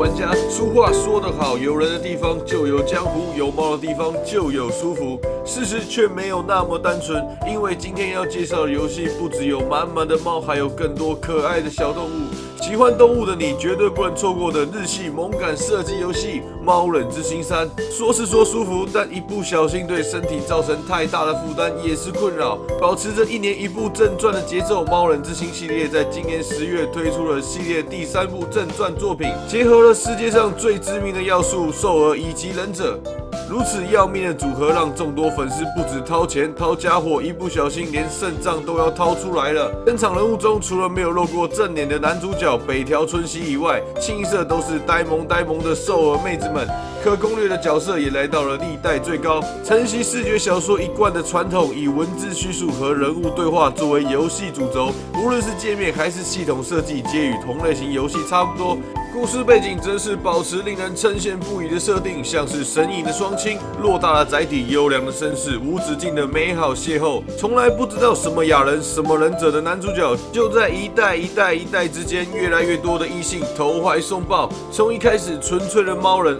[0.00, 0.32] 玩家。
[0.48, 5.20] 俗话说得好，有人的地方就有江湖，有猫的地方就有舒服。
[5.44, 12.49] 事实却没有那么单纯，因为今天要介绍的游戏不只有满满的猫，还有更多可爱的小动物。
[12.60, 17.66] 喜欢动物的你绝对不能错过的日系萌感射击游戏《猫人之心三》。
[17.90, 22.58] 说是说舒服，但一不小心对身体造成太大的负担也是困扰。
[22.78, 33.00] 保持着一年一部正传的节奏，《猫人之心》系列在今年十月推出了系列第三部正传作品，结合了世界上最知名的要素——兽儿以及忍者。
[33.50, 39.72] 如此要命的组合，让众多粉丝不止掏钱掏家伙，一不小心连肾脏都要掏出来了。
[39.84, 46.64] 登场人物中，除了没有露过正脸的男主角北条春熙以外，清一色都是呆萌呆萌的瘦儿妹子们。
[47.02, 58.76] 可攻略的角色也来到了历代最高，承袭视觉小说一贯的传统，以文字叙述和人物对话作为游戏主轴，无论是界面还是系统设计，皆与同类型游戏差不多。
[59.12, 67.22] 故事背景则是保持令人称羡不已的设定，像是神隐的双亲、偌大的载体、优良的身世、无止境的美好邂逅。
[67.36, 74.48] 从来不知道什么雅人、什么忍者的男主角，就在一代一代一代之间，越来越多的异性投怀送抱。
[74.70, 76.38] 从一开始纯粹的猫人，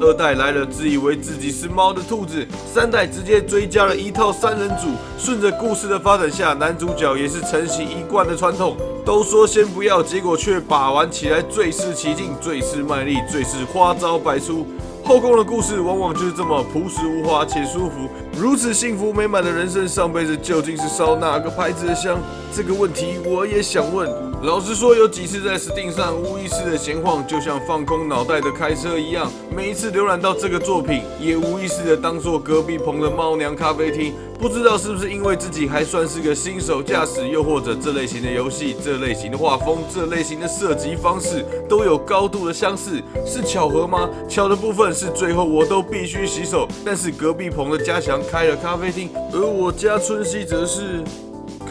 [0.00, 4.88] 二代来了自以为自己是猫的兔子，三代直接追加了一套三人组。
[5.18, 8.76] 顺着故事的发展下，男主角也是承袭一贯的传统。
[9.04, 14.66] 都说先不要，结果却把玩起来最是起劲，最是卖力，最是花招百出。
[15.04, 18.08] 后宫的故事往往就是这么朴实无华且舒服。
[18.38, 22.18] 如此幸福美满的人生，上辈子究竟是烧哪个牌子的香？
[22.54, 24.29] 这个问题我也想问。
[24.42, 29.30] 老实说，有几次在 Steam 上无意识的闲晃，就像放空脑袋的开车一样。
[29.54, 34.14] 每一次浏览到这个作品，也无意识的当做隔壁棚的猫娘咖啡厅。
[34.38, 44.08] 不知道是不是因为自己还算是个新手驾驶，又或者这类型的游戏、这类型的画风、这类型的射击方式都有高度的相似，是巧合吗？
[44.26, 51.04] 巧的部分是最后我都必须洗手，但是隔壁棚的加强开了咖啡厅，而我家春熙则是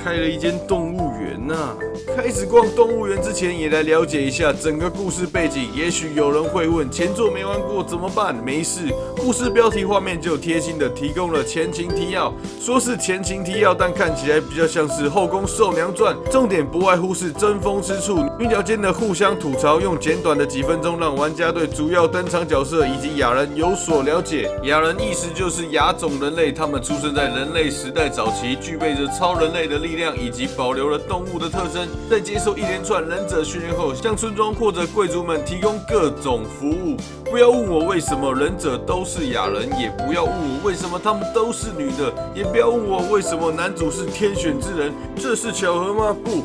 [0.04, 1.76] 开了一间动物园呐。
[2.16, 5.70] 开始逛动物园之前，也来了解一下整个故事背景。
[5.74, 8.36] 也许有人会问，前作没玩过怎么办？
[8.44, 12.34] 没事，故事标题画面就贴心的提供了前情提要。
[12.60, 16.16] 说是前情提要，但看起来比较像是《后宫受娘传》。
[16.32, 24.52] 重点不外乎是争锋之处，女角间的互相吐槽，用简短的几分钟让玩家对主要登场角色以及雅人有所了解。
[24.64, 31.88] 雅人意思就是雅种人类，他们出生在人类时代早期，具备着超人类的力量，以及保留了动物的特征。
[32.08, 36.98] 在接受一连串忍者训练后，向村庄或者贵族们提供各种服务。
[37.26, 44.94] 不要问我为什么忍者都是哑人，也不要问我为什么他们都是女的，也不要问我为什么男主是天选之人。
[45.16, 46.16] 这是巧合吗？
[46.24, 46.44] 不。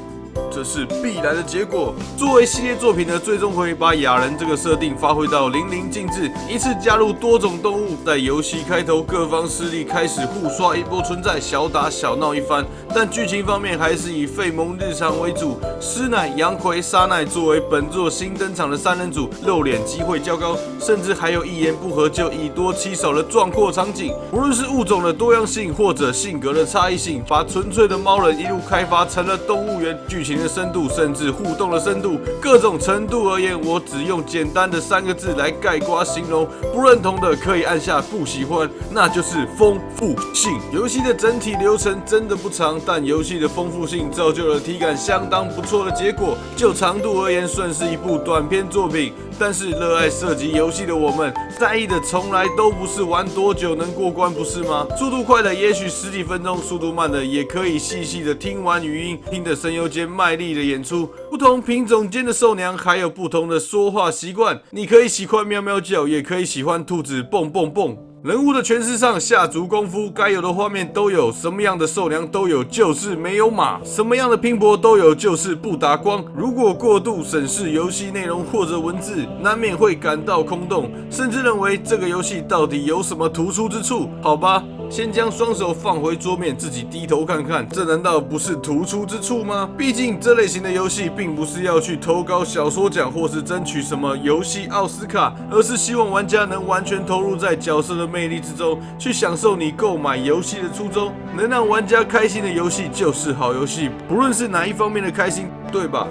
[0.55, 1.93] 这是必然的结果。
[2.17, 7.97] 作为系列作品的最终回，把雅人这个设定发挥到淋漓尽致，一次加入多种动物。
[8.07, 12.65] 在游戏开头，各方势力开始互刷一波存在，小打小闹一番。
[12.95, 15.59] 但剧情方面还是以费蒙日常为主。
[15.81, 24.15] 师奶、杨葵、沙奈作为本作新登场的三人组，露脸机会较高，甚至还有一言不合就以多欺少的壮阔场景。
[24.31, 30.44] 无论是物种的多样性，或者性格的差异性，把纯粹的猫人一路开发成了动物园剧情。
[30.49, 36.47] 深度甚至互动的深度，各种程度而言，我只用简单的三个字来概括形容。
[36.73, 40.53] 不认同的可以按下不喜欢，那就是丰富性。
[40.73, 46.37] 游戏的整体流程真的不长，但游戏的丰富性造就了体感相当不错的结果。
[46.57, 49.13] 就长度而言，算是一部短篇作品。
[49.39, 54.87] 但是热爱射击游戏的我们，在意的从来都不是玩多久能过关，不是吗？
[54.97, 61.09] 速度快的也许十几分钟，速度慢的也可以细细的听完语音，听着声优间卖力的演出。
[61.31, 68.14] 不同品种间的兽娘还有不同的说话习惯，你可以喜欢喵喵叫，也可以喜欢兔子蹦蹦蹦。
[68.25, 76.25] 人物的诠释上下足功夫，该有的画面都有，什么样的兽娘都有，就是没有马；什么样的拼搏都有，就是不打光。
[76.35, 84.09] 如果过度审视游戏内容或者文字，难免会感到空洞，甚至认为这个游戏到底有什么突出之处？
[84.23, 84.65] 好吧。
[84.95, 89.69] 先将双手放回桌面，自己低头看看，这难道不是突出之处吗？
[89.77, 101.13] 毕竟这类型的游戏并不是要去投稿小说奖，或是争取什么游戏奥斯卡，而是希望玩家能完全投入在角色的魅力之中，去享受你购买游戏的初衷。
[101.37, 106.07] 能让玩家开心的游戏就是好游戏，不论是哪一方面的开心，对吧？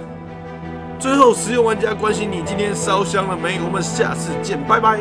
[0.99, 3.61] 最后，实用玩家关心你今天烧香了没？
[3.65, 4.99] 我们下次见，拜拜。